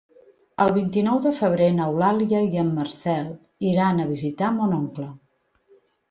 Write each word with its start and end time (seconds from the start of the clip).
El 0.63 0.71
vint-i-nou 0.75 1.17
de 1.25 1.33
febrer 1.39 1.67
n'Eulàlia 1.75 2.39
i 2.45 2.57
en 2.61 2.71
Marcel 2.77 3.27
iran 3.73 4.01
a 4.01 4.07
visitar 4.13 4.49
mon 4.55 4.73
oncle. 4.79 5.07